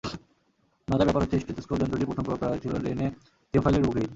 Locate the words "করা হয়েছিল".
2.39-2.73